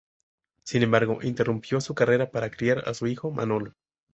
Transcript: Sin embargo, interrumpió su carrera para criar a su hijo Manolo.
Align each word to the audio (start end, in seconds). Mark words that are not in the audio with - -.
Sin 0.63 0.81
embargo, 0.81 1.19
interrumpió 1.21 1.79
su 1.79 1.93
carrera 1.93 2.31
para 2.31 2.49
criar 2.49 2.89
a 2.89 2.95
su 2.95 3.05
hijo 3.05 3.29
Manolo. 3.29 3.75